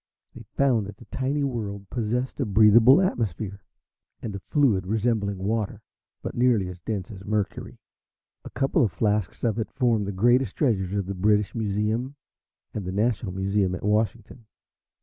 [0.33, 3.61] They found that the tiny world possessed a breathable atmosphere
[4.19, 5.83] and a fluid resembling water,
[6.23, 7.77] but nearly as dense as mercury.
[8.43, 12.15] A couple of flasks of it form the greatest treasures of the British Museum
[12.73, 14.47] and the National Museum at Washington.